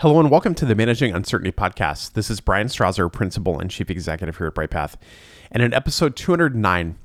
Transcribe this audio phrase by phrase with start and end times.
[0.00, 2.12] Hello and welcome to the Managing Uncertainty podcast.
[2.12, 4.96] This is Bryan Strawser, Principal and Chief Executive here at Bryghtpath.
[5.50, 6.98] And in episode 209,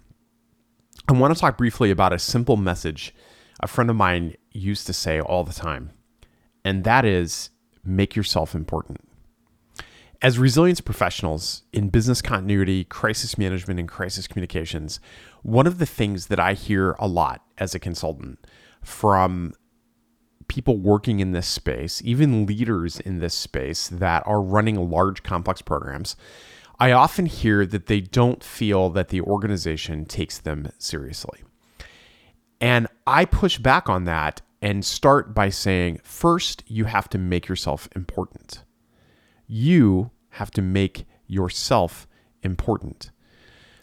[1.08, 3.16] I want to talk briefly about a simple message
[3.62, 5.92] a friend of mine used to say all the time,
[6.66, 7.52] and that is
[7.82, 9.00] make yourself important.
[10.22, 15.00] As resilience professionals in business continuity, crisis management, and crisis communications,
[15.44, 18.46] one of the things that I hear a lot as a consultant
[18.84, 19.54] from
[20.52, 25.62] people working in this space, even leaders in this space that are running large complex
[25.62, 26.18] programs,
[26.78, 31.40] I often hear that they don't feel that the organization takes them seriously.
[32.60, 37.48] And I push back on that and start by saying first, you have to make
[37.48, 38.66] yourself important.
[39.48, 42.10] You have to make yourself
[42.44, 43.12] important.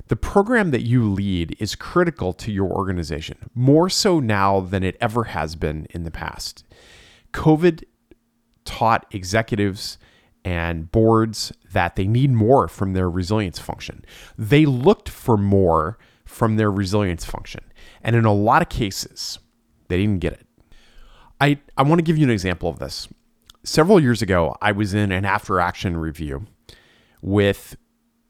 [0.08, 4.96] The program that you lead is critical to your organization, more so now than it
[5.00, 6.64] ever has been in the past.
[7.32, 7.84] COVID
[8.64, 9.98] taught executives
[10.44, 14.02] and boards that they need more from their resilience function.
[14.38, 17.64] They looked for more from their resilience function.
[18.02, 19.38] And in a lot of cases,
[19.88, 20.46] they didn't get it.
[21.40, 23.08] I, I want to give you an example of this.
[23.62, 26.46] Several years ago, I was in an after action review
[27.20, 27.76] with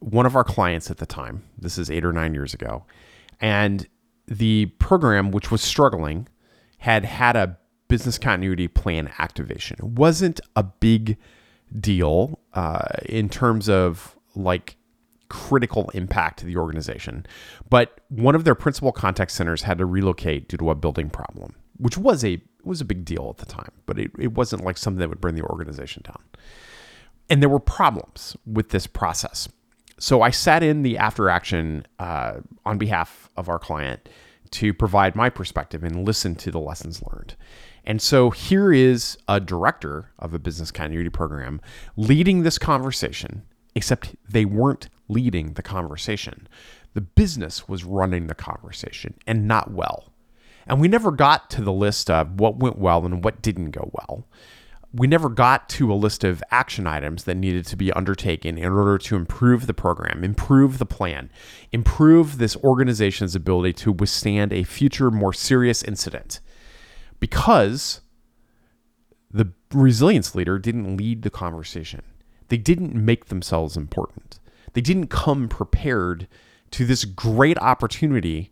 [0.00, 1.42] one of our clients at the time.
[1.58, 2.84] This is eight or nine years ago.
[3.40, 3.86] And
[4.26, 6.28] the program, which was struggling,
[6.78, 9.76] had had a business continuity plan activation.
[9.78, 11.16] It wasn't a big
[11.80, 14.76] deal uh, in terms of like
[15.28, 17.26] critical impact to the organization,
[17.68, 21.54] but one of their principal contact centers had to relocate due to a building problem,
[21.76, 24.76] which was a was a big deal at the time, but it, it wasn't like
[24.76, 26.22] something that would bring the organization down.
[27.30, 29.48] And there were problems with this process.
[29.98, 34.08] So I sat in the after action uh, on behalf of our client
[34.50, 37.34] to provide my perspective and listen to the lessons learned.
[37.84, 41.60] And so here is a director of a business continuity program
[41.96, 43.42] leading this conversation,
[43.74, 46.48] except they weren't leading the conversation.
[46.94, 50.12] The business was running the conversation and not well.
[50.66, 53.90] And we never got to the list of what went well and what didn't go
[53.92, 54.26] well
[54.92, 58.72] we never got to a list of action items that needed to be undertaken in
[58.72, 61.30] order to improve the program, improve the plan,
[61.72, 66.40] improve this organization's ability to withstand a future more serious incident.
[67.20, 68.00] Because
[69.30, 72.02] the resilience leader didn't lead the conversation,
[72.48, 74.40] they didn't make themselves important,
[74.72, 76.26] they didn't come prepared
[76.70, 78.50] to this great opportunity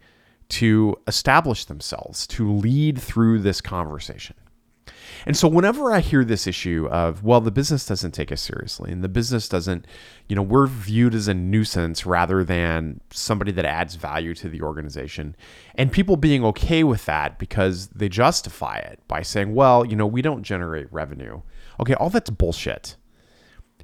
[0.48, 4.36] to establish themselves, to lead through this conversation.
[5.27, 8.93] And so whenever I hear this issue of, well, the business doesn't take us seriously
[8.93, 9.87] and the business doesn't,
[10.28, 14.62] you know, we're viewed as a nuisance rather than somebody that adds value to the
[14.62, 15.37] organization.
[15.75, 20.06] And people being okay with that because they justify it by saying, well, you know,
[20.06, 21.43] we don't generate revenue.
[21.81, 22.97] Okay, all that's bullshit.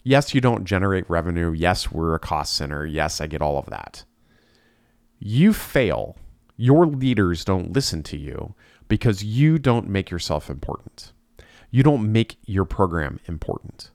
[0.04, 1.52] Yes, you don't generate revenue.
[1.52, 2.84] Yes, we're a cost center.
[2.84, 4.04] Yes, I get all of that.
[5.18, 6.16] You fail.
[6.56, 8.54] Your leaders don't listen to you
[8.92, 11.12] because you don't make yourself important
[11.72, 13.90] you don't make your program important.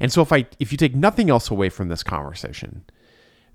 [0.00, 2.84] And so if I if you take nothing else away from this conversation,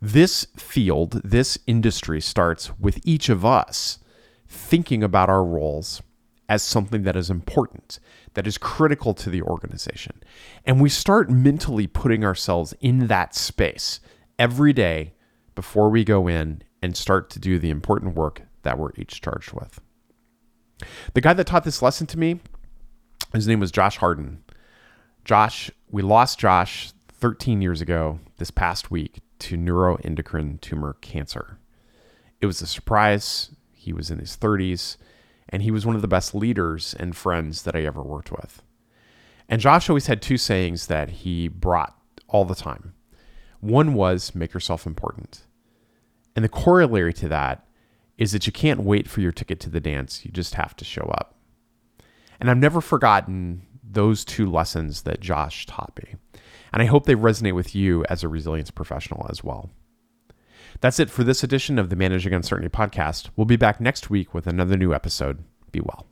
[0.02, 4.00] this field, this industry starts with each of us
[4.48, 6.02] thinking about our roles
[6.48, 8.00] as something that is important,
[8.36, 10.22] that is critical to the organization.
[10.66, 14.00] And we start mentally putting ourselves in that space
[14.38, 15.14] every day
[15.56, 19.52] before we go in and start to do the important work that we're each charged
[19.52, 19.82] with.
[21.14, 22.40] The guy that taught this lesson to me
[23.34, 24.44] his name was Josh Harden.
[25.24, 31.60] Josh, we lost Josh 13 years ago this past week to neuroendocrine tumor cancer.
[32.42, 33.52] It was a surprise.
[33.74, 34.98] He was in his 30s,
[35.48, 38.64] and he was one of the best leaders and friends that I ever worked with.
[39.48, 41.96] And Josh always had two sayings that he brought
[42.28, 42.94] all the time.
[43.60, 45.46] One was make yourself important.
[46.36, 47.66] And the corollary to that
[48.20, 50.86] is that you can't wait for your ticket to the dance, you just have to
[50.86, 51.36] show up.
[52.40, 56.16] And I've never forgotten those two lessons that Josh taught me.
[56.72, 59.72] And I hope they resonate with you as a resilience professional as well.
[60.82, 63.30] That's it for this edition of the Managing Uncertainty podcast.
[63.36, 65.44] We'll be back next week with another new episode.
[65.72, 66.06] Be well.